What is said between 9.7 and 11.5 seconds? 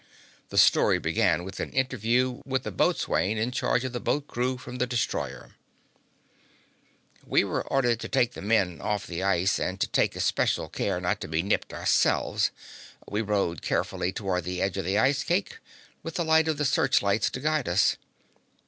to take especial care not to be